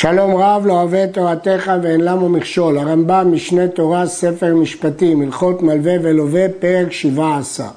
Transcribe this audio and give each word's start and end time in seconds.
שלום 0.00 0.36
רב 0.36 0.66
לא 0.66 0.72
אוהב 0.72 0.94
את 0.94 1.14
תורתך 1.14 1.72
ואין 1.82 2.00
למה 2.00 2.28
מכשול, 2.28 2.78
הרמב"ם 2.78 3.32
משנה 3.32 3.68
תורה 3.68 4.06
ספר 4.06 4.54
משפטים, 4.54 5.22
הלכות 5.22 5.62
מלווה 5.62 5.92
ולווה 6.02 6.46
פרק 6.58 6.92
שבעה 6.92 7.38
עשר. 7.38 7.68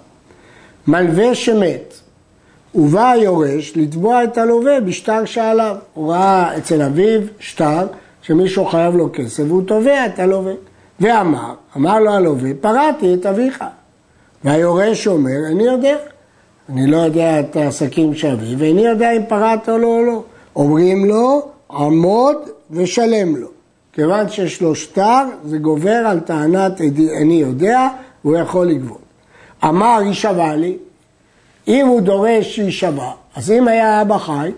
מלווה 0.88 1.36
שמת, 1.36 1.94
ובא 2.76 3.12
היורש 3.12 3.74
לתבוע 3.76 4.24
את 4.24 4.38
הלווה 4.38 4.80
בשטר 4.80 5.26
שעליו. 5.26 5.76
הוא 5.94 6.12
ראה 6.12 6.58
אצל 6.58 6.82
אביו 6.82 7.22
שטר 7.40 7.88
שמישהו 8.22 8.66
חייב 8.66 8.96
לו 8.96 9.10
כסף 9.14 9.44
והוא 9.48 9.64
תובע 9.68 10.06
את 10.06 10.20
הלווה. 10.20 10.54
ואמר, 11.00 11.54
אמר 11.78 12.00
לו 12.00 12.12
הלווה, 12.12 12.50
פרעתי 12.62 13.14
את 13.14 13.26
אביך. 13.26 13.64
והיורש 14.44 15.08
אומר, 15.08 15.38
אני 15.52 15.64
יודע. 15.64 15.96
אני 16.70 16.88
לא 16.88 16.98
יודע 16.98 17.40
את 17.40 17.56
העסקים 17.56 18.16
של 18.16 18.28
אבי, 18.28 18.56
ואיני 18.58 18.86
יודע 18.86 19.12
אם 19.12 19.22
פרעת 19.28 19.68
לו 19.68 19.88
או 19.88 20.06
לא. 20.06 20.24
אומרים 20.56 21.06
לו, 21.06 21.52
עמוד 21.74 22.38
ושלם 22.72 23.36
לו. 23.36 23.48
כיוון 23.94 24.30
שיש 24.30 24.62
לו 24.62 24.76
שטר, 24.76 25.24
זה 25.46 25.58
גובר 25.58 26.04
על 26.08 26.20
טענת 26.20 26.82
אני 27.22 27.34
יודע, 27.34 27.88
והוא 28.26 28.38
יכול 28.38 28.68
לגבות. 28.68 29.02
אמר, 29.64 30.00
יישבע 30.06 30.56
לי, 30.56 30.78
אם 31.68 31.88
הוא 31.88 32.02
דורש 32.02 32.56
שיישבע, 32.56 33.12
אז 33.36 33.52
אם 33.52 33.68
היה 33.68 34.02
אבא 34.02 34.18
חי, 34.18 34.52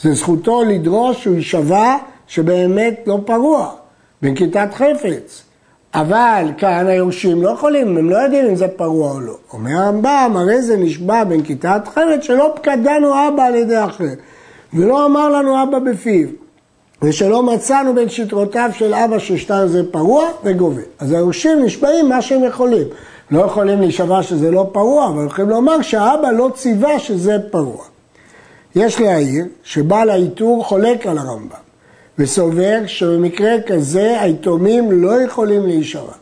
זה 0.00 0.14
זכותו 0.14 0.64
לדרוש 0.64 1.22
שהוא 1.22 1.36
יישבע 1.36 1.96
שבאמת 2.26 3.00
לא 3.06 3.18
פרוע, 3.26 3.70
בנקיטת 4.22 4.68
חפץ. 4.74 5.42
אבל 5.94 6.50
כאן 6.58 6.86
היורשים 6.86 7.42
לא 7.42 7.50
יכולים, 7.50 7.96
הם 7.96 8.10
לא 8.10 8.16
יודעים 8.16 8.44
אם 8.44 8.56
זה 8.56 8.68
פרוע 8.68 9.12
או 9.12 9.20
לא. 9.20 9.36
אומר 9.52 9.70
הרמב"ם, 9.70 10.32
הרי 10.36 10.62
זה 10.62 10.76
נשבע 10.76 11.24
בנקיטת 11.24 11.88
חפץ 11.88 12.22
שלא 12.22 12.52
פקדנו 12.56 13.28
אבא 13.28 13.44
על 13.44 13.54
ידי 13.54 13.84
אחר, 13.84 14.04
ולא 14.74 15.06
אמר 15.06 15.28
לנו 15.28 15.62
אבא 15.62 15.78
בפיו. 15.78 16.28
ושלא 17.02 17.42
מצאנו 17.42 17.94
בין 17.94 18.08
שטרותיו 18.08 18.70
של 18.74 18.94
אבא 18.94 19.18
ששטר 19.18 19.66
זה 19.66 19.92
פרוע 19.92 20.24
וגובה. 20.44 20.82
אז 20.98 21.12
היורשים 21.12 21.64
נשבעים 21.64 22.08
מה 22.08 22.22
שהם 22.22 22.44
יכולים. 22.44 22.86
לא 23.30 23.40
יכולים 23.40 23.80
להישבע 23.80 24.22
שזה 24.22 24.50
לא 24.50 24.70
פרוע, 24.72 25.08
אבל 25.08 25.26
יכולים 25.26 25.50
לומר 25.50 25.82
שהאבא 25.82 26.30
לא 26.30 26.50
ציווה 26.54 26.98
שזה 26.98 27.36
פרוע. 27.50 27.84
יש 28.74 29.00
להעיר 29.00 29.44
שבעל 29.62 30.10
העיטור 30.10 30.64
חולק 30.64 31.06
על 31.06 31.18
הרמב"ם 31.18 31.56
וסובר 32.18 32.78
שבמקרה 32.86 33.60
כזה 33.66 34.20
היתומים 34.20 35.02
לא 35.02 35.22
יכולים 35.22 35.66
להישבע. 35.66 36.12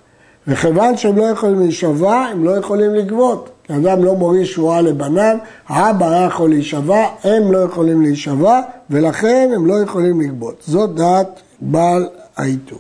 וכיוון 0.47 0.97
שהם 0.97 1.17
לא 1.17 1.25
יכולים 1.25 1.61
להישבע, 1.61 2.14
הם 2.14 2.45
לא 2.45 2.51
יכולים 2.51 2.95
לגבות. 2.95 3.51
אדם 3.71 4.05
לא 4.05 4.15
מוריש 4.15 4.53
שבועה 4.53 4.81
לבניו, 4.81 5.37
האבא 5.69 6.11
היה 6.11 6.27
יכול 6.27 6.51
להישבע, 6.51 7.07
הם 7.25 7.53
לא 7.53 7.59
יכולים 7.59 8.03
להישבע, 8.03 8.61
ולכן 8.91 9.51
הם 9.55 9.67
לא 9.67 9.75
יכולים 9.83 10.21
לגבות. 10.21 10.63
זאת 10.67 10.95
דעת 10.95 11.41
בעל 11.61 12.09
העיטור. 12.37 12.79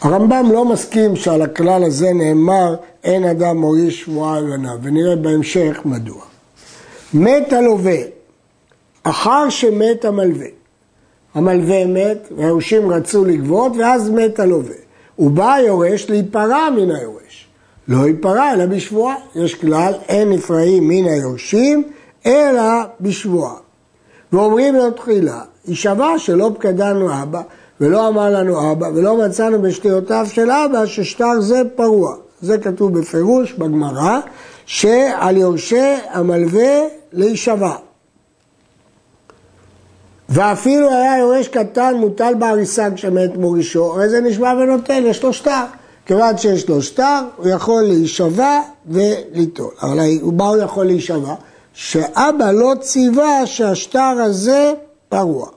הרמב"ם 0.00 0.52
לא 0.52 0.64
מסכים 0.64 1.16
שעל 1.16 1.42
הכלל 1.42 1.84
הזה 1.84 2.12
נאמר 2.12 2.76
אין 3.04 3.24
אדם 3.24 3.56
מוריש 3.56 4.00
שבועה 4.00 4.40
לבניו, 4.40 4.78
ונראה 4.82 5.16
בהמשך 5.16 5.80
מדוע. 5.84 6.22
מת 7.14 7.52
הלווה, 7.52 7.98
אחר 9.02 9.50
שמת 9.50 10.04
המלווה. 10.04 10.46
המלווה 11.34 11.86
מת, 11.86 12.28
והיורשים 12.36 12.90
רצו 12.90 13.24
לגבות, 13.24 13.72
ואז 13.78 14.10
מת 14.10 14.40
הלווה. 14.40 14.74
ובא 15.18 15.54
היורש 15.54 16.10
להיפרע 16.10 16.70
מן 16.70 16.90
היורש. 16.90 17.45
לא 17.88 18.06
ייפרע 18.06 18.52
אלא 18.52 18.66
בשבועה. 18.66 19.14
יש 19.34 19.54
כלל, 19.54 19.92
אין 20.08 20.30
נפרעים 20.30 20.88
מן 20.88 21.04
היורשים, 21.04 21.82
אלא 22.26 22.62
בשבועה. 23.00 23.54
ואומרים 24.32 24.74
לו 24.74 24.90
תחילה, 24.90 25.40
יישבע 25.68 26.18
שלא 26.18 26.50
פקדנו 26.54 27.22
אבא, 27.22 27.42
ולא 27.80 28.08
אמר 28.08 28.30
לנו 28.30 28.72
אבא, 28.72 28.86
ולא 28.94 29.26
מצאנו 29.26 29.62
בשתיותיו 29.62 30.26
של 30.30 30.50
אבא 30.50 30.86
ששטר 30.86 31.40
זה 31.40 31.62
פרוע. 31.76 32.14
זה 32.40 32.58
כתוב 32.58 32.98
בפירוש 32.98 33.52
בגמרא, 33.52 34.20
שעל 34.66 35.36
יורשי 35.36 35.94
המלווה 36.10 36.80
להישבע. 37.12 37.74
ואפילו 40.28 40.90
היה 40.90 41.18
יורש 41.18 41.48
קטן 41.48 41.94
מוטל 41.94 42.34
בהריסה 42.38 42.88
כשמת 42.94 43.36
מורישו, 43.36 43.84
הרי 43.84 44.08
זה 44.08 44.20
נשבע 44.20 44.54
ונותן, 44.60 45.02
יש 45.06 45.22
לו 45.22 45.32
שטר. 45.32 45.64
כיוון 46.06 46.38
שיש 46.38 46.68
לו 46.68 46.82
שטר, 46.82 47.24
הוא 47.36 47.48
יכול 47.48 47.82
להישבע 47.82 48.60
וליטול. 48.86 49.70
אבל 49.82 49.98
מה 50.32 50.48
הוא 50.48 50.56
יכול 50.56 50.86
להישבע? 50.86 51.34
שאבא 51.72 52.52
לא 52.52 52.72
ציווה 52.80 53.46
שהשטר 53.46 54.14
הזה 54.24 54.72
פרוע. 55.08 55.48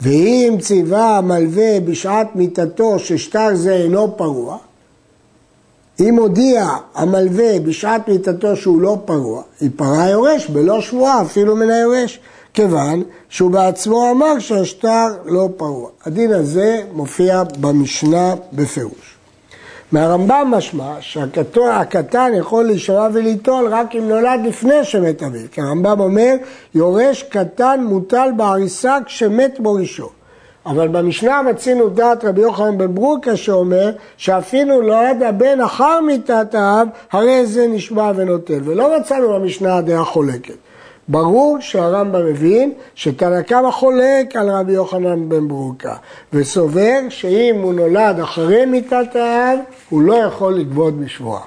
ואם 0.00 0.56
ציווה 0.60 1.18
המלווה 1.18 1.80
בשעת 1.80 2.36
מיתתו 2.36 2.98
ששטר 2.98 3.48
זה 3.54 3.72
אינו 3.72 4.16
פרוע, 4.16 4.56
אם 6.00 6.16
הודיע 6.16 6.68
המלווה 6.94 7.60
בשעת 7.60 8.08
מיתתו 8.08 8.56
שהוא 8.56 8.80
לא 8.80 8.98
פרוע, 9.04 9.42
ייפרע 9.60 10.02
היורש 10.02 10.46
בלא 10.46 10.80
שבועה 10.80 11.22
אפילו 11.22 11.56
מן 11.56 11.70
היורש. 11.70 12.20
כיוון 12.56 13.02
שהוא 13.28 13.50
בעצמו 13.50 14.10
אמר 14.10 14.38
שהשטר 14.38 15.06
לא 15.24 15.48
פרוע. 15.56 15.90
הדין 16.06 16.32
הזה 16.32 16.82
מופיע 16.92 17.42
במשנה 17.60 18.34
בפירוש. 18.52 19.16
מהרמב"ם 19.92 20.48
משמע 20.50 20.96
שהקטן 21.00 22.32
יכול 22.34 22.64
להישבע 22.64 23.08
וליטול 23.12 23.68
רק 23.68 23.96
אם 23.96 24.08
נולד 24.08 24.40
לפני 24.44 24.84
שמת 24.84 25.22
אביו. 25.22 25.40
כי 25.52 25.60
הרמב"ם 25.60 26.00
אומר, 26.00 26.34
יורש 26.74 27.22
קטן 27.22 27.84
מוטל 27.84 28.28
בהריסה 28.36 28.98
כשמת 29.06 29.60
מורישו. 29.60 30.08
אבל 30.66 30.88
במשנה 30.88 31.42
מצינו 31.42 31.88
דעת 31.88 32.24
רבי 32.24 32.40
יוחנן 32.40 32.78
בן 32.78 32.94
ברוקה 32.94 33.36
שאומר 33.36 33.90
שאפילו 34.16 34.82
נולד 34.82 35.22
הבן 35.22 35.60
אחר 35.60 36.00
מיתת 36.00 36.54
האב, 36.54 36.88
הרי 37.12 37.46
זה 37.46 37.66
נשבע 37.66 38.12
ונוטל. 38.16 38.60
ולא 38.64 39.00
מצאנו 39.00 39.28
במשנה 39.28 39.80
דעה 39.80 40.04
חולקת. 40.04 40.54
ברור 41.08 41.56
שהרמב"ם 41.60 42.26
מבין 42.26 42.72
שתנא 42.94 43.42
קמא 43.42 43.70
חולק 43.70 44.36
על 44.36 44.50
רבי 44.50 44.72
יוחנן 44.72 45.28
בן 45.28 45.48
ברוקה 45.48 45.94
וסובר 46.32 46.98
שאם 47.08 47.56
הוא 47.62 47.74
נולד 47.74 48.20
אחרי 48.20 48.66
מיתת 48.66 49.16
האב 49.16 49.58
הוא 49.90 50.02
לא 50.02 50.14
יכול 50.14 50.54
לגבות 50.54 51.00
בשבועה. 51.00 51.42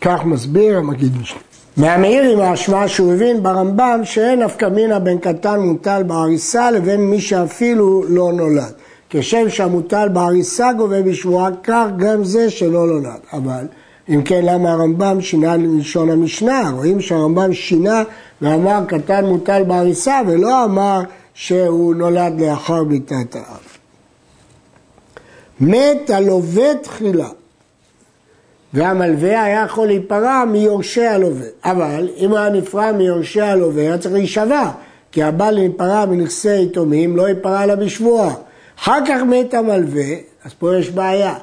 כך 0.00 0.24
מסביר 0.24 0.78
המגיד 0.78 1.12
משנה. 1.20 1.38
מהמאיר 1.76 2.22
עם 2.22 2.40
ההשוואה 2.40 2.88
שהוא 2.88 3.12
הבין 3.12 3.42
ברמב"ם 3.42 4.00
שאין 4.04 4.42
נפקא 4.42 4.66
מינא 4.66 4.98
בין 4.98 5.18
קטן 5.18 5.60
מוטל 5.60 6.02
בהריסה 6.06 6.70
לבין 6.70 7.00
מי 7.00 7.20
שאפילו 7.20 8.04
לא 8.08 8.32
נולד. 8.32 8.72
כשם 9.10 9.48
שהמוטל 9.48 10.08
בהריסה 10.08 10.72
גובה 10.72 11.02
בשבועה 11.02 11.50
כך 11.62 11.86
גם 11.96 12.24
זה 12.24 12.50
שלא 12.50 12.86
נולד. 12.86 13.20
אבל 13.32 13.66
אם 14.08 14.22
כן, 14.22 14.40
למה 14.44 14.72
הרמב"ם 14.72 15.20
שינה 15.20 15.56
ללשון 15.56 16.10
המשנה? 16.10 16.70
רואים 16.70 17.00
שהרמב"ם 17.00 17.54
שינה 17.54 18.02
ואמר 18.42 18.80
קטן 18.88 19.24
מוטל 19.24 19.62
בהריסה, 19.66 20.20
ולא 20.26 20.64
אמר 20.64 21.00
שהוא 21.34 21.94
נולד 21.94 22.40
לאחר 22.40 22.82
מיתת 22.82 23.36
האב. 23.36 23.66
מת 25.60 26.10
הלווה 26.10 26.74
תחילה, 26.82 27.28
והמלווה 28.72 29.42
היה 29.42 29.64
יכול 29.64 29.86
להיפרע 29.86 30.44
מיורשי 30.44 31.06
הלווה. 31.06 31.46
אבל 31.64 32.08
אם 32.16 32.34
היה 32.34 32.48
נפרע 32.50 32.92
מיורשי 32.92 33.40
הלווה, 33.40 33.82
היה 33.82 33.98
צריך 33.98 34.14
להישבע, 34.14 34.70
כי 35.12 35.22
הבעל 35.22 35.54
להיפרע 35.54 36.06
מנכסי 36.06 36.62
יתומים 36.62 37.16
לא 37.16 37.28
ייפרע 37.28 37.66
לה 37.66 37.76
בשבועה. 37.76 38.34
אחר 38.78 38.98
כך 39.08 39.22
מת 39.22 39.54
המלווה, 39.54 40.04
אז 40.44 40.52
פה 40.58 40.76
יש 40.76 40.90
בעיה. 40.90 41.34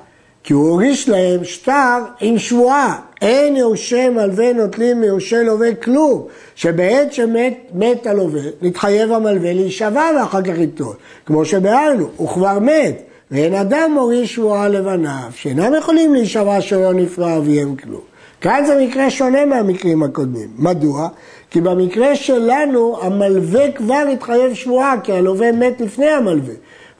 כי 0.43 0.53
הוא 0.53 0.69
הוריש 0.69 1.09
להם 1.09 1.43
שטר 1.43 1.99
עם 2.21 2.37
שבועה. 2.37 2.99
אין 3.21 3.55
יורשי 3.55 4.09
מלווה 4.09 4.53
נוטלים 4.53 5.01
מיורשי 5.01 5.43
לווה 5.43 5.75
כלום. 5.75 6.27
שבעת 6.55 7.13
שמת 7.13 7.57
מת 7.73 8.07
הלווה, 8.07 8.41
נתחייב 8.61 9.11
המלווה 9.11 9.53
להישבע 9.53 10.09
ואחר 10.17 10.41
כך 10.41 10.57
ייטול. 10.57 10.95
כמו 11.25 11.45
שביארנו, 11.45 12.09
הוא 12.15 12.29
כבר 12.29 12.59
מת. 12.59 13.01
ואין 13.31 13.53
אדם 13.53 13.91
מוריש 13.93 14.35
שבועה 14.35 14.67
לבניו, 14.67 15.29
שאינם 15.35 15.73
יכולים 15.77 16.13
להישבע 16.13 16.61
שלא 16.61 16.93
נפרע 16.93 17.37
אביהם 17.37 17.75
כלום. 17.75 18.01
כאן 18.41 18.63
זה 18.67 18.85
מקרה 18.85 19.09
שונה 19.09 19.45
מהמקרים 19.45 20.03
הקודמים. 20.03 20.49
מדוע? 20.57 21.07
כי 21.49 21.61
במקרה 21.61 22.15
שלנו 22.15 22.97
המלווה 23.01 23.71
כבר 23.71 24.03
התחייב 24.13 24.53
שבועה, 24.53 24.95
כי 25.03 25.13
הלווה 25.13 25.51
מת 25.51 25.81
לפני 25.81 26.09
המלווה. 26.09 26.53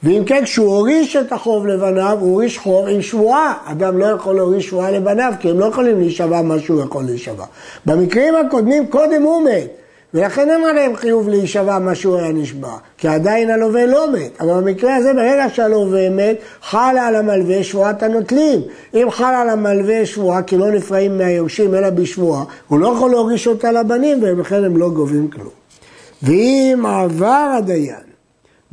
ואם 0.04 0.24
כן, 0.26 0.44
כשהוא 0.44 0.76
הוריש 0.76 1.16
את 1.16 1.32
החוב 1.32 1.68
לבניו, 1.68 2.18
הוא 2.22 2.32
הוריש 2.32 2.58
חוב 2.58 2.88
עם 2.88 3.02
שבועה. 3.02 3.54
אדם 3.66 3.98
לא 3.98 4.06
יכול 4.06 4.36
להוריש 4.36 4.68
שבועה 4.68 4.92
לבניו, 4.92 5.34
כי 5.40 5.50
הם 5.50 5.60
לא 5.60 5.66
יכולים 5.66 6.00
להישבע 6.00 6.42
מה 6.42 6.60
שהוא 6.60 6.82
יכול 6.82 7.04
להישבע. 7.04 7.46
במקרים 7.86 8.36
הקודמים, 8.36 8.88
קודם 8.88 9.22
הוא 9.22 9.44
מת. 9.44 9.68
ולכן 10.14 10.50
אין 10.50 10.66
עליהם 10.66 10.96
חיוב 10.96 11.30
להישבע 11.30 11.80
מה 11.80 11.96
שהוא 11.96 12.18
היה 12.18 12.32
נשבע, 12.32 12.76
כי 12.98 13.08
עדיין 13.08 13.50
הלווה 13.50 13.86
לא 13.86 14.12
מת. 14.12 14.42
אבל 14.42 14.62
במקרה 14.62 14.96
הזה, 14.96 15.14
ברגע 15.14 15.46
שהלווה 15.54 16.10
מת, 16.10 16.38
חלה 16.62 17.08
על 17.08 17.16
המלווה 17.16 17.64
שבועת 17.64 18.04
הנוטלים. 18.04 18.62
אם 18.94 19.08
חלה 19.12 19.42
על 19.42 19.50
המלווה 19.50 20.06
שבועה, 20.06 20.44
כי 20.44 20.58
לא 20.58 20.72
נפרעים 20.72 21.18
מהיורשים 21.18 21.76
אלא 21.76 21.90
בשבועה, 21.90 22.44
הוא 22.68 22.80
לא 22.80 22.88
יכול 22.88 23.12
להוריש 23.12 23.48
אותה 23.48 23.72
לבנים, 23.72 24.20
ולכן 24.22 24.64
הם 24.64 24.78
לא 24.78 24.90
גובים 24.90 25.28
כלום. 25.28 25.54
ואם 26.24 26.84
עבר 26.86 27.54
הדיין 27.58 28.13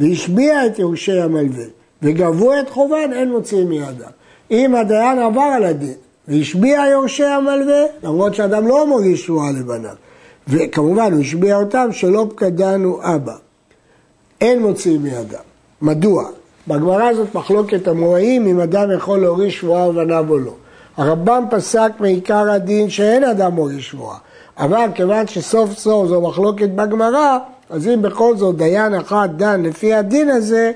והשביע 0.00 0.66
את 0.66 0.78
יורשי 0.78 1.20
המלווה 1.20 1.64
וגבו 2.02 2.52
את 2.60 2.70
חובן, 2.70 3.10
אין 3.12 3.30
מוציאים 3.30 3.68
מידם. 3.68 4.10
אם 4.50 4.74
הדיין 4.74 5.18
עבר 5.18 5.40
על 5.40 5.64
הדין 5.64 5.94
והשביע 6.28 6.82
יורשי 6.90 7.24
המלווה, 7.24 7.82
למרות 8.02 8.34
שאדם 8.34 8.66
לא 8.66 8.86
מוריש 8.86 9.26
שבועה 9.26 9.50
לבניו, 9.50 9.94
וכמובן 10.48 11.12
הוא 11.12 11.20
השביע 11.20 11.56
אותם 11.56 11.88
שלא 11.92 12.26
פקדנו 12.30 12.98
אבא. 13.02 13.34
אין 14.40 14.62
מוציאים 14.62 15.02
מידם. 15.02 15.44
מדוע? 15.82 16.24
בגמרא 16.68 17.04
הזאת 17.04 17.34
מחלוקת 17.34 17.88
המוראים 17.88 18.46
אם 18.46 18.60
אדם 18.60 18.92
יכול 18.96 19.20
להוריש 19.20 19.60
שבועה 19.60 19.88
ובניו 19.88 20.26
או 20.28 20.38
לא. 20.38 20.54
הרמב"ם 20.96 21.44
פסק 21.50 21.92
מעיקר 22.00 22.50
הדין 22.50 22.90
שאין 22.90 23.24
אדם 23.24 23.52
מוריש 23.52 23.88
שבועה. 23.88 24.18
אבל 24.58 24.88
כיוון 24.94 25.26
שסוף 25.26 25.72
סוף 25.72 26.08
זו 26.08 26.20
מחלוקת 26.20 26.68
בגמרא, 26.68 27.38
אז 27.70 27.88
אם 27.88 28.02
בכל 28.02 28.36
זאת 28.36 28.56
דיין 28.56 28.94
אחד 28.94 29.28
דן 29.36 29.62
לפי 29.62 29.94
הדין 29.94 30.28
הזה, 30.28 30.72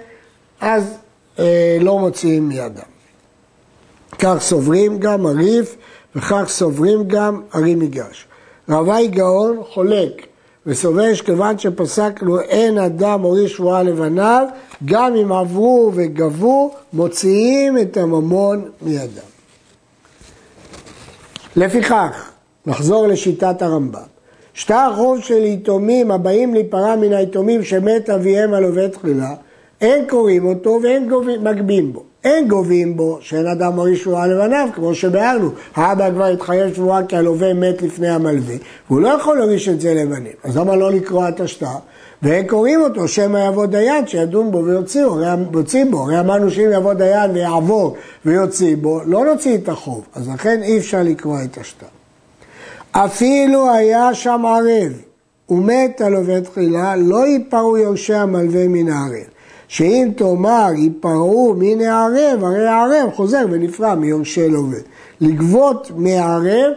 אז 0.61 0.97
אה, 1.39 1.79
לא 1.81 1.99
מוציאים 1.99 2.49
מידם. 2.49 2.95
כך 4.19 4.37
סוברים 4.41 4.99
גם 4.99 5.27
הריף 5.27 5.77
וכך 6.17 6.45
סוברים 6.49 7.09
גם 7.09 7.43
הרי 7.53 7.75
מגרש. 7.75 8.27
רבי 8.69 9.09
גאון 9.09 9.63
חולק 9.69 10.27
וסובר 10.67 11.15
שכיוון 11.15 11.59
שפסקנו 11.59 12.41
אין 12.41 12.79
אדם 12.79 13.21
מוריש 13.21 13.53
שבועה 13.53 13.83
לבניו, 13.83 14.47
גם 14.85 15.17
אם 15.17 15.33
עברו 15.33 15.93
וגבו, 15.95 16.75
מוציאים 16.93 17.79
את 17.79 17.97
הממון 17.97 18.71
מידם. 18.83 19.29
לפיכך, 21.57 22.31
נחזור 22.67 23.07
לשיטת 23.07 23.63
הרמב"ם. 23.63 24.14
שטר 24.55 24.93
חוב 24.97 25.21
של 25.21 25.45
יתומים 25.45 26.11
הבאים 26.11 26.55
להיפרע 26.55 26.97
מן 26.97 27.13
היתומים 27.13 27.63
שמת 27.63 28.11
אביהם 28.11 28.55
על 28.55 28.65
עובד 28.65 28.89
תחילה, 28.89 29.35
אין 29.81 30.05
קוראים 30.09 30.45
אותו 30.45 30.81
ואין 30.83 31.09
גובים, 31.09 31.45
מגבים 31.45 31.93
בו. 31.93 32.03
אין 32.25 32.49
גובים 32.49 32.97
בו 32.97 33.19
שאין 33.21 33.47
אדם 33.47 33.73
מוריש 33.73 34.03
שבועה 34.03 34.27
לבניו, 34.27 34.69
כמו 34.75 34.95
שביארנו. 34.95 35.51
האבא 35.75 36.11
כבר 36.11 36.25
התחייב 36.25 36.75
שבועה 36.75 37.05
כי 37.05 37.17
הלווה 37.17 37.55
מת 37.55 37.83
לפני 37.83 38.09
המלווה, 38.09 38.55
והוא 38.91 39.01
לא 39.01 39.09
יכול 39.09 39.37
להוריש 39.39 39.69
את 39.69 39.81
זה 39.81 39.95
לבנים. 39.95 40.33
אז 40.45 40.57
למה 40.57 40.77
לא 40.77 40.91
לקרוע 40.91 41.29
את 41.29 41.41
השטר? 41.41 41.77
ואין 42.23 42.47
קוראים 42.47 42.81
אותו, 42.81 43.09
שמא 43.09 43.49
יבוא 43.49 43.67
דיין 43.67 44.07
שידון 44.07 44.51
בו 44.51 44.65
ויוציא 44.65 45.85
בו. 45.91 46.03
הרי 46.03 46.21
אמרנו 46.21 46.51
שאם 46.51 46.71
יבוא 46.73 46.95
דיין 46.95 47.31
ויעבור 47.31 47.97
ויוציא 48.25 48.77
בו, 48.77 49.01
לא 49.07 49.25
נוציא 49.25 49.55
את 49.55 49.69
החוב. 49.69 50.05
אז 50.15 50.29
לכן 50.29 50.63
אי 50.63 50.79
אפשר 50.79 51.03
לקרוע 51.03 51.45
את 51.45 51.59
השטר. 51.59 51.94
אפילו 52.97 53.73
היה 53.73 54.15
שם 54.15 54.43
ערב 54.47 54.93
ומת 55.49 56.01
הלווה 56.01 56.41
תחילה, 56.41 56.97
לא 56.97 57.27
ייפרעו 57.27 57.77
יורשי 57.79 58.15
המלווה 58.15 58.69
מן 58.69 58.89
הערב. 58.89 59.27
שאם 59.69 60.09
תאמר 60.17 60.71
ייפרעו 60.77 61.55
מן 61.59 61.81
הערב, 61.81 62.45
הרי 62.45 62.69
הערב 62.69 63.11
חוזר 63.15 63.45
ונפרע 63.51 63.95
מיורשי 63.95 64.49
לווה. 64.49 64.79
לגבות 65.21 65.91
מהערב 65.97 66.73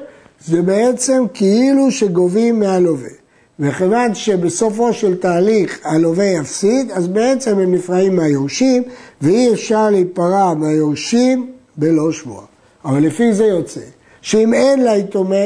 זה 0.45 0.61
בעצם 0.61 1.23
כאילו 1.33 1.91
שגובים 1.91 2.59
מהלווה. 2.59 3.09
וכיוון 3.59 4.15
שבסופו 4.15 4.93
של 4.93 5.17
תהליך 5.17 5.79
הלווה 5.83 6.25
יפסיד, 6.25 6.91
אז 6.91 7.07
בעצם 7.07 7.59
הם 7.59 7.73
נפרעים 7.73 8.15
מהיורשים, 8.15 8.83
ואי 9.21 9.53
אפשר 9.53 9.89
להיפרע 9.89 10.53
מהיורשים 10.53 11.51
בלא 11.77 12.11
שבועה. 12.11 12.45
אבל 12.85 13.03
לפי 13.03 13.33
זה 13.33 13.45
יוצא 13.45 13.81
שאם 14.21 14.53
אין 14.53 14.85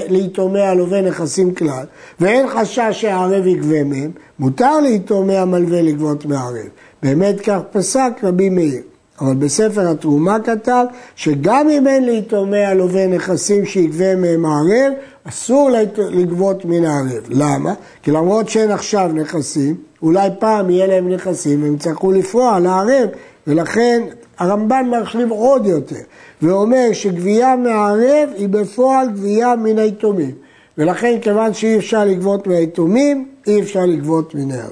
ליתומי 0.09 0.62
הלווה 0.62 1.01
נכסים 1.01 1.53
כלל, 1.53 1.85
ואין 2.19 2.47
חשש 2.47 2.89
שהערב 2.91 3.47
יגבה 3.47 3.83
מהם, 3.83 4.12
מותר 4.39 4.79
ליתומי 4.79 5.38
המלווה 5.38 5.81
לגבות 5.81 6.25
מהערב. 6.25 6.68
באמת 7.03 7.41
כך 7.41 7.59
פסק 7.71 8.12
רבי 8.23 8.50
מאיר. 8.50 8.81
אבל 9.21 9.33
בספר 9.33 9.88
התרומה 9.88 10.39
כתב 10.39 10.85
שגם 11.15 11.69
אם 11.69 11.88
אין 11.88 12.06
ליתומי 12.06 12.65
הלווה 12.65 13.07
נכסים 13.07 13.65
שיגבה 13.65 14.15
מהם 14.15 14.45
הערב, 14.45 14.94
אסור 15.23 15.69
לגבות 15.97 16.65
מן 16.65 16.85
הערב. 16.85 17.23
למה? 17.29 17.73
כי 18.03 18.12
למרות 18.12 18.50
שאין 18.50 18.71
עכשיו 18.71 19.12
נכסים, 19.13 19.75
אולי 20.03 20.29
פעם 20.39 20.69
יהיה 20.69 20.88
להם 20.88 21.09
נכסים 21.09 21.63
והם 21.63 21.75
יצטרכו 21.75 22.12
לפרוע 22.12 22.59
לערב, 22.59 23.09
ולכן 23.47 24.01
הרמב"ן 24.41 24.85
מרחיב 24.89 25.31
עוד 25.31 25.65
יותר, 25.65 26.01
ואומר 26.41 26.93
שגבייה 26.93 27.55
מהערב 27.55 28.29
היא 28.35 28.49
בפועל 28.49 29.09
גבייה 29.09 29.55
מן 29.55 29.79
היתומים. 29.79 30.31
ולכן 30.77 31.17
כיוון 31.21 31.53
שאי 31.53 31.77
אפשר 31.77 32.05
לגבות 32.05 32.47
מהיתומים, 32.47 33.27
אי 33.47 33.61
אפשר 33.61 33.85
לגבות 33.85 34.35
מן 34.35 34.51
הערב. 34.51 34.71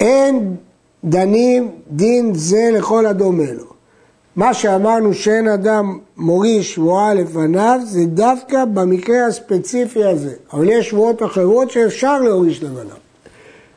אין 0.00 0.56
דנים 1.04 1.70
דין 1.90 2.34
זה 2.34 2.70
לכל 2.72 3.06
הדומה 3.06 3.52
לו. 3.52 3.64
מה 4.36 4.54
שאמרנו 4.54 5.14
שאין 5.14 5.48
אדם 5.48 5.98
מוריש 6.16 6.74
שבועה 6.74 7.14
לפניו 7.14 7.80
זה 7.84 8.04
דווקא 8.04 8.64
במקרה 8.64 9.26
הספציפי 9.26 10.04
הזה. 10.04 10.34
אבל 10.52 10.68
יש 10.68 10.88
שבועות 10.90 11.22
אחרות 11.22 11.70
שאפשר 11.70 12.20
להוריש 12.20 12.62
לפניו. 12.62 12.96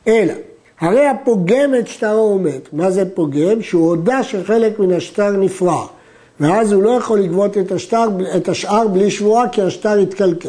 אלא, 0.06 0.34
הרי 0.80 1.06
הפוגם 1.06 1.74
את 1.78 1.86
שטרו 1.88 2.38
מת. 2.38 2.68
מה 2.72 2.90
זה 2.90 3.04
פוגם? 3.14 3.62
שהוא 3.62 3.88
הודה 3.88 4.22
שחלק 4.22 4.78
מן 4.78 4.92
השטר 4.92 5.30
נפרע. 5.30 5.86
ואז 6.40 6.72
הוא 6.72 6.82
לא 6.82 6.90
יכול 6.90 7.20
לגבות 7.20 7.58
את, 7.58 7.72
השטר, 7.72 8.04
את 8.36 8.48
השאר 8.48 8.88
בלי 8.88 9.10
שבועה 9.10 9.48
כי 9.48 9.62
השטר 9.62 9.98
יתקלקל. 9.98 10.48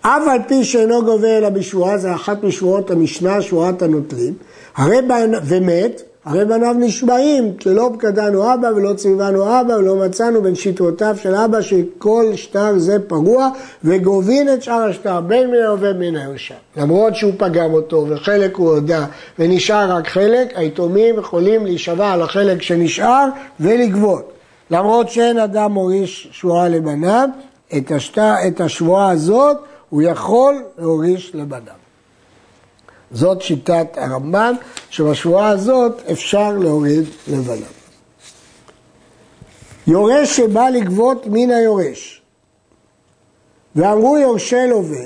אף 0.00 0.22
על 0.30 0.38
פי 0.48 0.64
שאינו 0.64 1.04
גובה 1.04 1.38
אלא 1.38 1.48
בשבועה, 1.48 1.98
זה 1.98 2.14
אחת 2.14 2.42
משבועות 2.42 2.90
המשנה, 2.90 3.42
שבועת 3.42 3.82
הנוטלים, 3.82 4.34
הרי 4.76 4.98
ומת, 5.44 6.02
הרי 6.28 6.44
בניו 6.44 6.74
נשבעים, 6.78 7.52
שלא 7.60 7.90
פקדנו 7.94 8.54
אבא 8.54 8.66
ולא 8.76 8.92
ציוונו 8.94 9.60
אבא 9.60 9.72
ולא 9.72 9.96
מצאנו 9.96 10.42
בין 10.42 10.54
שיטרותיו 10.54 11.16
של 11.22 11.34
אבא 11.34 11.60
שכל 11.60 12.24
שטר 12.34 12.78
זה 12.78 13.08
פרוע 13.08 13.48
וגובין 13.84 14.52
את 14.54 14.62
שאר 14.62 14.82
השטר 14.82 15.20
בין 15.20 15.50
מן 15.50 15.66
ובין 15.66 15.98
מן 15.98 16.16
הירשה. 16.16 16.54
למרות 16.76 17.16
שהוא 17.16 17.32
פגם 17.38 17.74
אותו 17.74 18.06
וחלק 18.08 18.56
הוא 18.56 18.68
הודה 18.68 19.06
ונשאר 19.38 19.92
רק 19.92 20.08
חלק, 20.08 20.52
היתומים 20.54 21.18
יכולים 21.18 21.64
להישבע 21.64 22.12
על 22.12 22.22
החלק 22.22 22.62
שנשאר 22.62 23.28
ולגבות. 23.60 24.32
למרות 24.70 25.10
שאין 25.10 25.38
אדם 25.38 25.72
מוריש 25.72 26.28
שבועה 26.32 26.68
לבניו, 26.68 27.28
את, 27.76 27.90
השטר, 27.90 28.34
את 28.48 28.60
השבועה 28.60 29.10
הזאת 29.10 29.56
הוא 29.90 30.02
יכול 30.02 30.62
להוריש 30.78 31.30
לבניו. 31.34 31.87
זאת 33.10 33.42
שיטת 33.42 33.86
הרמב"ן, 33.96 34.54
שבשבועה 34.90 35.48
הזאת 35.48 36.02
אפשר 36.12 36.52
להוריד 36.52 37.04
לבנה. 37.28 37.66
יורש 39.86 40.36
שבא 40.36 40.68
לגבות 40.68 41.26
מן 41.26 41.50
היורש, 41.50 42.22
ואמרו 43.76 44.18
יורשי 44.18 44.66
לווה, 44.68 45.04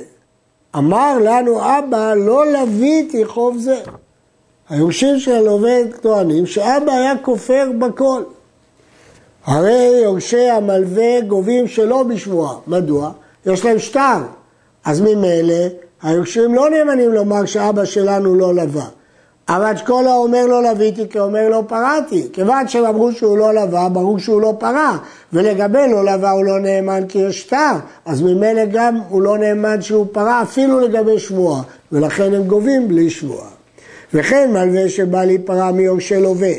אמר 0.77 1.19
לנו 1.19 1.61
אבא 1.61 2.15
לא 2.15 2.53
לוויתי 2.53 3.25
חוב 3.25 3.59
זה. 3.59 3.81
היורשים 4.69 5.19
של 5.19 5.33
הלווה 5.33 5.77
טוענים 6.01 6.47
שאבא 6.47 6.93
היה 6.93 7.13
כופר 7.23 7.71
בכל. 7.79 8.23
הרי 9.45 10.01
יורשי 10.05 10.49
המלווה 10.49 11.21
גובים 11.21 11.69
שלא 11.69 12.03
בשבועה. 12.03 12.55
מדוע? 12.67 13.13
יש 13.47 13.65
להם 13.65 13.79
שטר. 13.79 14.23
אז 14.85 15.01
ממילא 15.01 15.65
היורשים 16.03 16.55
לא 16.55 16.71
נאמנים 16.71 17.13
לומר 17.13 17.45
שאבא 17.45 17.85
שלנו 17.85 18.35
לא 18.35 18.55
לווה. 18.55 18.87
אבל 19.49 19.73
כל 19.87 20.07
האומר 20.07 20.47
לא 20.47 20.63
לוויתי 20.63 21.09
כאומר 21.09 21.49
לא 21.49 21.63
פרעתי. 21.69 22.29
כיוון 22.33 22.69
שהם 22.69 22.85
אמרו 22.85 23.13
שהוא 23.13 23.39
לא 23.39 23.55
לווה, 23.55 23.89
ברור 23.89 24.19
שהוא 24.19 24.41
לא 24.41 24.55
פרע. 24.59 24.97
ולגבי 25.33 25.89
לא 25.91 26.05
לווה 26.05 26.31
הוא 26.31 26.45
לא 26.45 26.61
נאמן 26.61 27.07
כי 27.09 27.19
יש 27.19 27.41
שטר. 27.41 27.73
אז 28.05 28.23
ממילא 28.23 28.65
גם 28.65 29.01
הוא 29.09 29.23
לא 29.23 29.39
נאמן 29.39 29.83
שהוא 29.83 30.07
פרע 30.13 30.43
אפילו 30.43 30.81
לגבי 30.81 31.19
שבועה. 31.19 31.63
ולכן 31.93 32.35
הם 32.35 32.43
גובים 32.43 32.89
בלי 32.89 33.11
שבועה. 33.11 33.49
וכן 34.15 34.51
מלווה 34.53 34.89
שבא 34.89 35.25
להיפרע 35.25 35.71
מיורשי 35.71 36.21
לווה. 36.21 36.53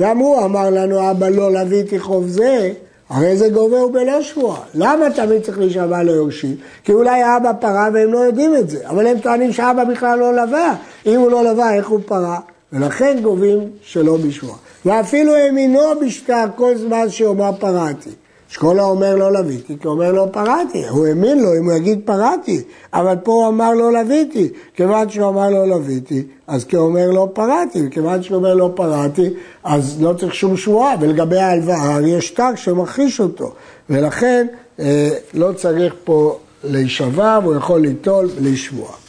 ואמרו, 0.00 0.44
אמר 0.44 0.70
לנו 0.70 1.10
אבא 1.10 1.28
לא 1.28 1.52
לוויתי 1.52 1.98
חוב 1.98 2.26
זה, 2.26 2.72
הרי 3.10 3.36
זה 3.36 3.48
גובה 3.48 3.84
ובלא 3.84 4.22
שבועה. 4.22 4.60
למה 4.74 5.10
תמיד 5.10 5.42
צריך 5.42 5.58
להישבע 5.58 6.02
ליורשים? 6.02 6.56
כי 6.84 6.92
אולי 6.92 7.22
האבא 7.22 7.52
פרה 7.60 7.88
והם 7.94 8.12
לא 8.12 8.18
יודעים 8.18 8.56
את 8.56 8.70
זה, 8.70 8.88
אבל 8.88 9.06
הם 9.06 9.18
טוענים 9.18 9.52
שאבא 9.52 9.84
בכלל 9.84 10.18
לא 10.18 10.34
לווה. 10.34 10.74
אם 11.06 11.20
הוא 11.20 11.30
לא 11.30 11.44
לווה, 11.44 11.74
איך 11.74 11.88
הוא 11.88 12.00
פרה? 12.06 12.40
ולכן 12.72 13.18
גובים 13.22 13.70
שלא 13.82 14.16
בשבועה. 14.16 14.56
ואפילו 14.84 15.34
האמינו 15.34 15.80
בשטר 16.06 16.44
כל 16.56 16.76
זמן 16.76 17.08
שאומר 17.08 17.50
פרעתי. 17.58 18.10
אשכול 18.50 18.80
אומר 18.80 19.16
לא 19.16 19.32
לוויתי, 19.32 19.76
כי 19.80 19.88
אומר 19.88 20.12
לא 20.12 20.26
פרעתי. 20.32 20.88
הוא 20.88 21.06
האמין 21.06 21.42
לו 21.42 21.58
אם 21.58 21.64
הוא 21.64 21.72
יגיד 21.72 22.00
פרעתי, 22.04 22.62
אבל 22.92 23.16
פה 23.22 23.32
הוא 23.32 23.48
אמר 23.48 23.74
לא 23.74 23.92
לוויתי. 23.92 24.48
כיוון 24.74 25.08
שהוא 25.08 25.28
אמר 25.28 25.50
לא 25.50 25.68
לוויתי, 25.68 26.22
אז 26.46 26.64
כי 26.64 26.76
הוא 26.76 26.86
אומר 26.86 27.10
לא 27.10 27.28
פרעתי, 27.32 27.86
וכיוון 27.86 28.22
שהוא 28.22 28.36
אומר 28.36 28.54
לא 28.54 28.70
פרעתי, 28.74 29.30
אז 29.64 30.02
לא 30.02 30.12
צריך 30.12 30.34
שום 30.34 30.56
שבועה, 30.56 30.94
ולגבי 31.00 31.38
ההלוואה 31.38 31.98
יש 32.06 32.28
שטר 32.28 32.54
שמכחיש 32.54 33.20
אותו, 33.20 33.52
ולכן 33.90 34.46
אה, 34.80 35.10
לא 35.34 35.52
צריך 35.52 35.94
פה 36.04 36.38
להישבע, 36.64 37.38
והוא 37.42 37.54
יכול 37.54 37.80
ליטול 37.80 38.26
בלי 38.26 38.56
שבועה. 38.56 39.07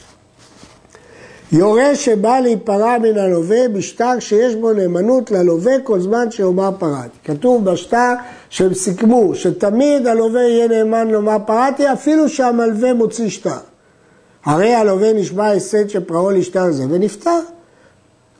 יורש 1.51 2.05
שבא 2.05 2.39
להיפרע 2.39 2.97
מן 2.97 3.17
הלווה 3.17 3.67
בשטר 3.73 4.19
שיש 4.19 4.55
בו 4.55 4.73
נאמנות 4.73 5.31
ללווה 5.31 5.79
כל 5.83 5.99
זמן 5.99 6.31
שיאמר 6.31 6.69
פרעתי. 6.79 7.17
כתוב 7.23 7.65
בשטר 7.65 8.13
שהם 8.49 8.73
סיכמו 8.73 9.35
שתמיד 9.35 10.07
הלווה 10.07 10.41
יהיה 10.41 10.67
נאמן 10.67 11.07
לומר 11.07 11.37
פרעתי 11.45 11.93
אפילו 11.93 12.29
שהמלווה 12.29 12.93
מוציא 12.93 13.29
שטר. 13.29 13.57
הרי 14.45 14.73
הלווה 14.73 15.13
נשבע 15.13 15.47
הסד 15.47 15.89
שפרעו 15.89 16.31
לשטר 16.31 16.71
זה 16.71 16.83
ונפטר. 16.89 17.39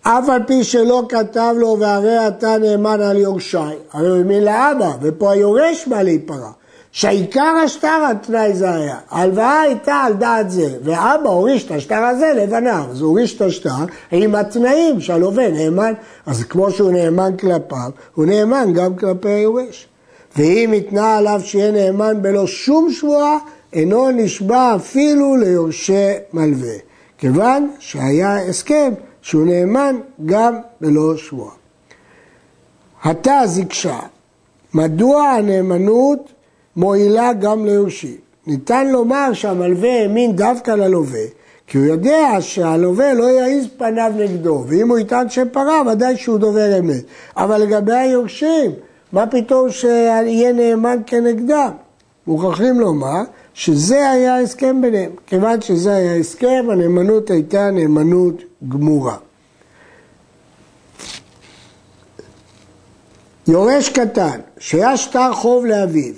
אף 0.01 0.30
על 0.30 0.44
פי 0.48 0.63
שלא 0.63 1.04
כתב 1.10 1.56
לו 1.58 1.78
והרי 1.80 2.28
אתה 2.28 2.58
נאמן 2.58 3.01
על 3.01 3.18
יורשי, 3.18 3.58
הרי 3.92 4.08
הוא 4.08 4.18
האמין 4.18 4.44
לאבא, 4.44 4.92
ופה 5.01 5.32
היורש 5.32 5.88
בא 5.88 6.01
להיפרע. 6.01 6.51
שהעיקר 6.91 7.55
השטר 7.65 8.08
התנאי 8.12 8.53
זה 8.53 8.72
היה, 8.72 8.98
ההלוואה 9.10 9.62
הייתה 9.62 9.96
על 9.96 10.13
דעת 10.13 10.51
זה, 10.51 10.77
ואבא 10.84 11.29
הוריש 11.29 11.65
את 11.65 11.72
השטר 11.72 12.03
הזה 12.03 12.34
לבניו, 12.36 12.86
אז 12.91 13.01
הוא 13.01 13.10
הוריש 13.10 13.36
את 13.36 13.41
השטר 13.41 13.69
עם 14.12 14.36
התנאים 14.36 15.01
שהלווה 15.01 15.50
נאמן, 15.50 15.93
אז 16.25 16.43
כמו 16.43 16.72
שהוא 16.72 16.91
נאמן 16.91 17.38
כלפיו, 17.38 17.89
הוא 18.15 18.25
נאמן 18.25 18.74
גם 18.74 18.96
כלפי 18.96 19.29
היורש. 19.29 19.88
ואם 20.38 20.67
ניתנה 20.72 21.17
עליו 21.17 21.41
שיהיה 21.43 21.72
נאמן 21.72 22.22
בלא 22.22 22.48
שום 22.48 22.91
שבועה, 22.91 23.38
אינו 23.74 24.12
נשבע 24.12 24.75
אפילו 24.75 25.36
ליורשי 25.36 26.12
מלווה, 26.34 26.75
כיוון 27.17 27.72
שהיה 27.79 28.38
הסכם 28.50 28.93
שהוא 29.22 29.46
נאמן 29.46 29.96
גם 30.25 30.55
בלא 30.81 31.17
שבועה. 31.17 31.51
התא 33.03 33.46
זיקשה, 33.46 34.00
מדוע 34.74 35.24
הנאמנות 35.24 36.31
מועילה 36.75 37.33
גם 37.33 37.65
ליורשים? 37.65 38.17
ניתן 38.47 38.88
לומר 38.88 39.33
שהמלווה 39.33 40.01
האמין 40.01 40.35
דווקא 40.35 40.71
ללווה, 40.71 41.23
כי 41.67 41.77
הוא 41.77 41.85
יודע 41.85 42.27
שהלווה 42.39 43.13
לא 43.13 43.23
יעיז 43.23 43.67
פניו 43.77 44.11
נגדו, 44.15 44.63
ואם 44.67 44.89
הוא 44.89 44.99
יטען 44.99 45.29
שפרה, 45.29 45.81
ודאי 45.91 46.17
שהוא 46.17 46.38
דובר 46.38 46.79
אמת. 46.79 47.03
אבל 47.38 47.61
לגבי 47.61 47.95
היורשים, 47.95 48.71
מה 49.11 49.27
פתאום 49.27 49.69
שיהיה 49.69 50.53
נאמן 50.53 50.97
כנגדם? 51.05 51.71
מוכרחים 52.27 52.79
לומר 52.79 53.21
שזה 53.53 54.09
היה 54.11 54.35
ההסכם 54.35 54.81
ביניהם. 54.81 55.11
כיוון 55.27 55.61
שזה 55.61 55.95
היה 55.95 56.15
הסכם, 56.15 56.65
הנאמנות 56.71 57.29
הייתה 57.29 57.71
נאמנות 57.71 58.43
גמורה. 58.69 59.17
יורש 63.47 63.89
קטן, 63.89 64.39
שהיה 64.59 64.97
שטר 64.97 65.33
חוב 65.33 65.65
לאביו, 65.65 66.13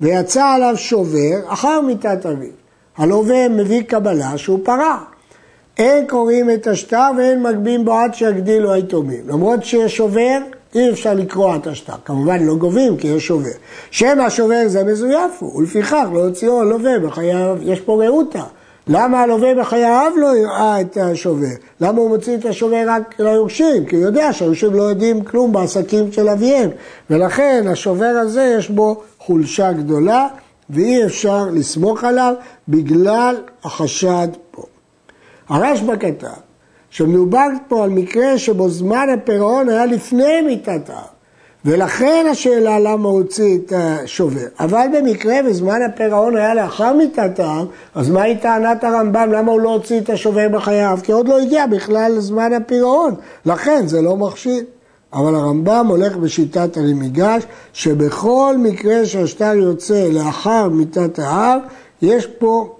ויצא 0.00 0.44
עליו 0.44 0.76
שובר 0.76 1.38
אחר 1.46 1.80
מיתת 1.80 2.26
אביו. 2.26 2.50
הלווה 2.96 3.48
מביא 3.48 3.82
קבלה 3.82 4.38
שהוא 4.38 4.58
פרע. 4.64 4.98
אין 5.78 6.06
קוראים 6.06 6.50
את 6.50 6.66
השטר 6.66 7.10
ואין 7.16 7.42
מגבים 7.42 7.84
בו 7.84 7.94
עד 7.94 8.14
שיגדילו 8.14 8.72
היתומים. 8.72 9.28
למרות 9.28 9.64
שיש 9.64 9.96
שובר, 9.96 10.38
אי 10.74 10.90
אפשר 10.90 11.14
לקרוע 11.14 11.56
את 11.56 11.66
השטר. 11.66 11.92
כמובן 12.04 12.42
לא 12.42 12.54
גובים 12.54 12.96
כי 12.96 13.08
יש 13.08 13.26
שובר. 13.26 13.50
שם 13.90 14.20
השובר 14.20 14.62
זה 14.66 14.84
מזויף 14.84 15.32
הוא, 15.38 15.58
ולפיכך 15.58 16.06
לא 16.12 16.24
הוציאו 16.24 16.60
הלווה 16.60 16.98
בחייו, 16.98 17.58
יש 17.62 17.80
פה 17.80 18.04
רעותה. 18.04 18.44
למה 18.88 19.22
הלווה 19.22 19.54
בחייו 19.54 20.12
לא 20.16 20.36
יראה 20.36 20.80
את 20.80 20.96
השובר? 20.96 21.46
למה 21.80 22.00
הוא 22.00 22.08
מוציא 22.08 22.36
את 22.36 22.44
השובר 22.44 22.84
רק 22.86 23.20
ליורשים? 23.20 23.86
כי 23.86 23.96
הוא 23.96 24.04
יודע 24.04 24.32
שהיורשים 24.32 24.74
לא 24.74 24.82
יודעים 24.82 25.24
כלום 25.24 25.52
בעסקים 25.52 26.12
של 26.12 26.28
אביהם. 26.28 26.70
ולכן 27.10 27.64
השובר 27.68 28.14
הזה 28.20 28.54
יש 28.58 28.70
בו 28.70 29.02
חולשה 29.18 29.72
גדולה 29.72 30.28
ואי 30.70 31.04
אפשר 31.04 31.46
לסמוך 31.52 32.04
עליו 32.04 32.34
בגלל 32.68 33.36
החשד 33.64 34.28
פה. 34.50 34.62
הרשב"א 35.48 35.96
כתב 35.96 36.26
שמדובר 36.90 37.46
פה 37.68 37.84
על 37.84 37.90
מקרה 37.90 38.38
שבו 38.38 38.68
זמן 38.68 39.06
הפירעון 39.14 39.68
היה 39.68 39.86
לפני 39.86 40.40
מיתת 40.40 40.90
האב. 40.90 41.17
ולכן 41.68 42.26
השאלה 42.30 42.78
למה 42.78 43.08
הוציא 43.08 43.58
את 43.58 43.72
השובר. 43.76 44.46
אבל 44.60 44.86
במקרה 44.94 45.36
וזמן 45.46 45.82
הפירעון 45.82 46.36
היה 46.36 46.54
לאחר 46.54 46.92
מיתת 46.92 47.40
האב, 47.40 47.66
אז 47.94 48.10
מהי 48.10 48.36
טענת 48.36 48.84
הרמב"ם? 48.84 49.32
למה 49.32 49.52
הוא 49.52 49.60
לא 49.60 49.68
הוציא 49.68 50.00
את 50.00 50.10
השובר 50.10 50.48
בחייו? 50.48 50.98
כי 51.02 51.12
עוד 51.12 51.28
לא 51.28 51.38
הגיע 51.38 51.66
בכלל 51.66 52.12
לזמן 52.16 52.52
הפירעון. 52.52 53.14
לכן 53.46 53.86
זה 53.86 54.02
לא 54.02 54.16
מכשיל. 54.16 54.64
אבל 55.12 55.34
הרמב"ם 55.34 55.86
הולך 55.88 56.16
בשיטת 56.16 56.76
הלמיגש, 56.76 57.42
שבכל 57.72 58.56
מקרה 58.58 59.06
שהשטר 59.06 59.54
יוצא 59.54 60.08
לאחר 60.12 60.68
מיתת 60.68 61.18
האב, 61.18 61.60
יש 62.02 62.26
פה 62.26 62.76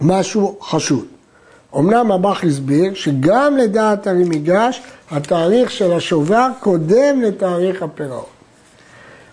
משהו 0.00 0.56
חשוד. 0.60 1.17
אמנם 1.76 2.12
הבח 2.12 2.44
הסביר 2.44 2.94
שגם 2.94 3.56
לדעת 3.56 4.06
הרימיגש, 4.06 4.82
התאריך 5.10 5.70
של 5.70 5.92
השובר 5.92 6.48
קודם 6.60 7.22
לתאריך 7.22 7.82
הפירעון. 7.82 8.24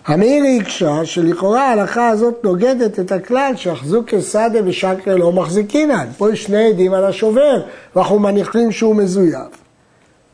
המאירי 0.06 0.58
הקשה 0.60 1.04
שלכאורה 1.04 1.68
ההלכה 1.68 2.08
הזאת 2.08 2.34
נוגדת 2.44 3.00
את 3.00 3.12
הכלל 3.12 3.52
שאחזו 3.56 4.02
כסדה 4.06 4.58
ושקר 4.64 5.16
לא 5.16 5.32
מחזיקינן. 5.32 6.06
פה 6.18 6.32
יש 6.32 6.44
שני 6.44 6.68
עדים 6.68 6.94
על 6.94 7.04
השובר, 7.04 7.62
ואנחנו 7.96 8.18
מניחים 8.18 8.72
שהוא 8.72 8.96
מזויף. 8.96 9.62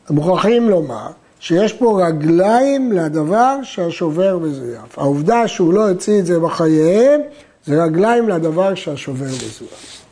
מוכרחים 0.09 0.69
לומר 0.69 1.07
שיש 1.39 1.73
פה 1.73 2.01
רגליים 2.07 2.91
לדבר 2.91 3.55
שהשובר 3.63 4.37
מזויף. 4.37 4.99
העובדה 4.99 5.47
שהוא 5.47 5.73
לא 5.73 5.89
הוציא 5.89 6.19
את 6.19 6.25
זה 6.25 6.39
בחייהם, 6.39 7.21
זה 7.65 7.83
רגליים 7.83 8.29
לדבר 8.29 8.75
שהשובר 8.75 9.25
מזויף. 9.25 10.02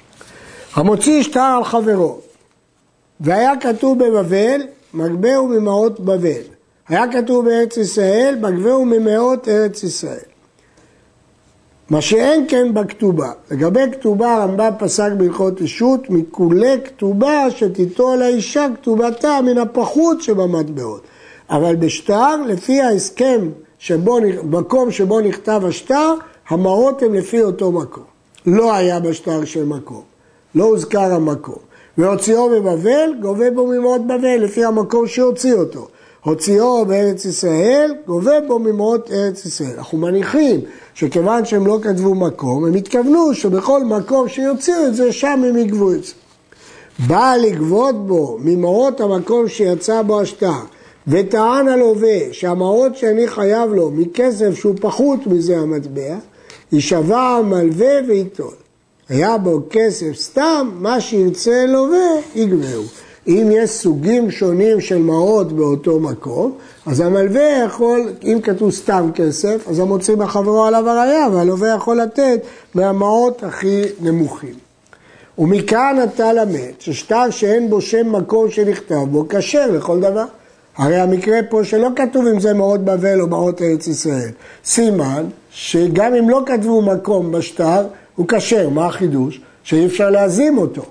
המוציא 0.73 1.23
שטר 1.23 1.39
על 1.57 1.63
חברו, 1.63 2.19
והיה 3.19 3.51
כתוב 3.59 4.03
בבבל, 4.03 4.61
מגבהו 4.93 5.47
ממעות 5.47 5.99
בבל. 5.99 6.41
היה 6.87 7.11
כתוב 7.11 7.45
בארץ 7.45 7.77
ישראל, 7.77 8.37
מגבהו 8.41 8.85
ממאות 8.85 9.47
ארץ 9.47 9.83
ישראל. 9.83 10.31
מה 11.89 12.01
שאין 12.01 12.45
כן 12.47 12.73
בכתובה. 12.73 13.31
לגבי 13.51 13.91
כתובה 13.91 14.33
הרמב"ם 14.33 14.71
פסק 14.79 15.11
בהלכות 15.17 15.61
אישות, 15.61 16.09
מכולי 16.09 16.81
כתובה 16.85 17.51
שתיטול 17.51 18.21
האישה 18.21 18.67
כתובתה 18.75 19.39
מן 19.45 19.57
הפחות 19.57 20.21
שבמטבעות. 20.21 21.01
אבל 21.49 21.75
בשטר, 21.75 22.35
לפי 22.47 22.81
ההסכם, 22.81 23.49
שבו, 23.79 24.17
מקום 24.43 24.91
שבו 24.91 25.21
נכתב 25.21 25.61
השטר, 25.67 26.13
המעות 26.49 27.01
הן 27.01 27.13
לפי 27.13 27.41
אותו 27.41 27.71
מקום. 27.71 28.03
לא 28.45 28.73
היה 28.73 28.99
בשטר 28.99 29.45
של 29.45 29.65
מקום. 29.65 30.10
לא 30.55 30.63
הוזכר 30.63 31.13
המקום. 31.13 31.71
והוציאו 31.97 32.49
בבבל, 32.49 33.13
גובה 33.21 33.51
בו 33.51 33.67
ממאות 33.67 34.07
בבל, 34.07 34.37
לפי 34.37 34.65
המקום 34.65 35.07
שהוציא 35.07 35.53
אותו. 35.53 35.87
הוציאו 36.23 36.85
בארץ 36.85 37.25
ישראל, 37.25 37.93
גובה 38.07 38.41
בו 38.47 38.59
ממאות 38.59 39.11
ארץ 39.11 39.45
ישראל. 39.45 39.73
אנחנו 39.77 39.97
מניחים 39.97 40.59
שכיוון 40.93 41.45
שהם 41.45 41.67
לא 41.67 41.79
כתבו 41.81 42.15
מקום, 42.15 42.65
הם 42.65 42.73
התכוונו 42.73 43.33
שבכל 43.33 43.83
מקום 43.83 44.27
שיוציאו 44.27 44.85
את 44.87 44.95
זה, 44.95 45.11
שם 45.11 45.43
הם 45.47 45.57
יגבו 45.57 45.91
את 45.91 46.03
זה. 46.03 46.13
בא 47.07 47.35
לגבות 47.41 48.07
בו 48.07 48.37
ממאות 48.41 49.01
המקום 49.01 49.47
שיצא 49.47 50.01
בו 50.01 50.21
השטר, 50.21 50.59
וטען 51.07 51.67
הלווה 51.67 52.19
שהמעות 52.31 52.95
שאני 52.95 53.27
חייב 53.27 53.73
לו 53.73 53.91
מכסף 53.91 54.53
שהוא 54.53 54.75
פחות 54.81 55.27
מזה 55.27 55.57
המטבע, 55.57 56.15
יישבע 56.71 57.21
המלווה 57.21 57.91
וייטול. 58.07 58.60
היה 59.11 59.37
בו 59.37 59.59
כסף 59.69 60.15
סתם, 60.15 60.69
מה 60.73 61.01
שירצה 61.01 61.65
לווה 61.67 62.09
יגבהו. 62.35 62.83
אם 63.27 63.49
יש 63.51 63.69
סוגים 63.69 64.31
שונים 64.31 64.81
של 64.81 64.97
מעות 64.97 65.51
באותו 65.51 65.99
מקום, 65.99 66.51
אז 66.85 66.99
המלווה 66.99 67.63
יכול, 67.65 68.09
אם 68.23 68.39
כתוב 68.43 68.71
סתם 68.71 69.09
כסף, 69.15 69.67
אז 69.69 69.79
המוציא 69.79 70.15
מחברו 70.15 70.65
עליו 70.65 70.89
הראייה, 70.89 71.27
והלווה 71.31 71.69
יכול 71.69 72.01
לתת 72.01 72.39
מהמעות 72.73 73.43
הכי 73.43 73.81
נמוכים. 74.01 74.53
ומכאן 75.37 75.97
אתה 76.03 76.33
למד 76.33 76.73
ששטר 76.79 77.29
שאין 77.29 77.69
בו 77.69 77.81
שם 77.81 78.11
מקום 78.11 78.51
שנכתב 78.51 79.05
בו, 79.11 79.25
כשר 79.29 79.71
לכל 79.71 79.99
דבר. 79.99 80.25
הרי 80.77 80.99
המקרה 80.99 81.39
פה 81.49 81.63
שלא 81.63 81.89
כתוב 81.95 82.27
אם 82.27 82.39
זה 82.39 82.53
מעות 82.53 82.85
בבל 82.85 83.21
או 83.21 83.27
מעות 83.27 83.61
ארץ 83.61 83.87
ישראל. 83.87 84.29
סימן 84.65 85.25
שגם 85.49 86.15
אם 86.15 86.29
לא 86.29 86.43
כתבו 86.45 86.81
מקום 86.81 87.31
בשטר, 87.31 87.85
הוא 88.15 88.25
כשר, 88.27 88.69
מה 88.69 88.85
החידוש? 88.85 89.41
שאי 89.63 89.85
אפשר 89.85 90.09
להזים 90.09 90.57
אותו. 90.57 90.81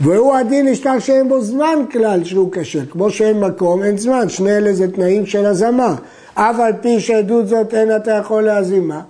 והוא 0.00 0.36
הדין 0.36 0.66
לשטר 0.66 0.98
שאין 0.98 1.28
בו 1.28 1.40
זמן 1.40 1.78
כלל 1.92 2.24
שהוא 2.24 2.48
כשר. 2.52 2.86
כמו 2.90 3.10
שאין 3.10 3.40
מקום, 3.40 3.82
אין 3.82 3.98
זמן. 3.98 4.28
שני 4.28 4.56
אלה 4.56 4.72
זה 4.72 4.92
תנאים 4.92 5.26
של 5.26 5.46
הזמה. 5.46 5.94
אף 6.34 6.60
על 6.60 6.72
פי 6.80 7.00
שעדות 7.00 7.48
זאת 7.48 7.74
אין 7.74 7.96
אתה 7.96 8.10
יכול 8.10 8.42
להזימה. 8.42 9.00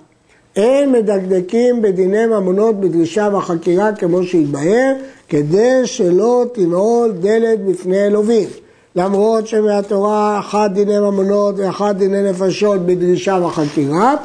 אין 0.55 0.91
מדקדקים 0.91 1.81
בדיני 1.81 2.25
ממונות 2.25 2.79
בדרישה 2.79 3.29
וחקירה 3.33 3.91
כמו 3.91 4.23
שהתבהר, 4.23 4.93
כדי 5.29 5.81
שלא 5.85 6.45
תנעול 6.53 7.11
דלת 7.11 7.65
בפני 7.65 8.05
אלוהים. 8.05 8.49
למרות 8.95 9.47
שמהתורה 9.47 10.39
אחת 10.39 10.71
דיני 10.71 10.99
ממונות 10.99 11.55
ואחת 11.57 11.95
דיני 11.95 12.29
נפשות 12.29 12.85
בדרישה 12.85 13.39
וחקירה, 13.43 14.15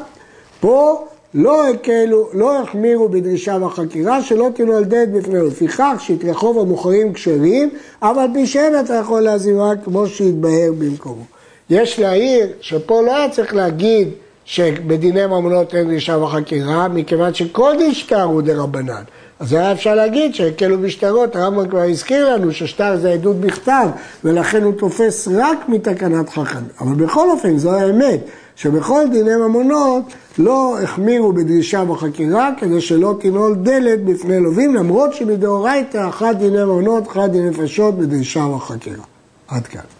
פה 0.59 1.05
לא 1.33 1.69
הקלו, 1.69 2.29
לא 2.33 2.61
החמירו 2.61 3.09
בדרישה 3.09 3.59
בחקירה 3.59 4.21
שלא 4.21 4.49
תנעול 4.55 4.83
דלת 4.83 5.11
בפניהם. 5.11 5.47
לפיכך 5.47 5.95
שאת 5.99 6.25
רחוב 6.25 6.59
המוכרים 6.59 7.13
כשרים, 7.13 7.69
אבל 8.01 8.25
פי 8.33 8.47
שאין 8.47 8.79
אתה 8.79 8.93
יכול 8.93 9.21
להזירה 9.21 9.71
כמו 9.83 10.07
שהתבהר 10.07 10.71
במקומו. 10.79 11.23
יש 11.69 11.99
להעיר 11.99 12.47
שפה 12.61 13.01
לא 13.01 13.15
היה 13.15 13.29
צריך 13.29 13.55
להגיד 13.55 14.07
שבדיני 14.45 15.25
ממונות 15.25 15.75
אין 15.75 15.87
דרישה 15.87 16.19
בחקירה, 16.19 16.87
מכיוון 16.87 17.33
שכל 17.33 17.73
דשטר 17.79 18.23
הוא 18.23 18.41
דרבנן. 18.41 19.03
אז 19.39 19.53
היה 19.53 19.71
אפשר 19.71 19.95
להגיד 19.95 20.35
שהקלו 20.35 20.79
בשטרות, 20.79 21.35
הרמב"ם 21.35 21.67
כבר 21.67 21.81
הזכיר 21.81 22.33
לנו 22.33 22.51
ששטר 22.51 22.97
זה 22.97 23.11
עדות 23.11 23.35
בכתב, 23.35 23.87
ולכן 24.23 24.63
הוא 24.63 24.73
תופס 24.77 25.27
רק 25.27 25.69
מתקנת 25.69 26.29
חכם. 26.29 26.59
אבל 26.81 26.95
בכל 26.95 27.29
אופן, 27.29 27.57
זו 27.57 27.71
האמת, 27.71 28.19
שבכל 28.57 29.05
דיני 29.11 29.35
ממונות 29.35 30.03
לא 30.37 30.77
החמירו 30.83 31.33
בדרישה 31.33 31.85
בחקירה, 31.85 32.49
כדי 32.59 32.81
שלא 32.81 33.15
תנעול 33.19 33.55
דלת 33.55 34.05
בפני 34.05 34.39
לווים, 34.39 34.75
למרות 34.75 35.13
שמדאורייתא 35.13 36.09
אחת 36.09 36.35
דיני 36.35 36.63
ממונות, 36.63 37.07
אחת 37.07 37.29
דיני 37.29 37.49
נפשות 37.49 37.97
בדרישה 37.97 38.47
בחקירה. 38.55 39.03
עד 39.47 39.67
כאן. 39.67 39.96